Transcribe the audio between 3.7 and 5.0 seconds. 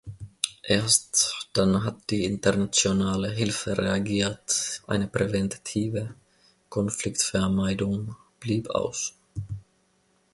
reagiert,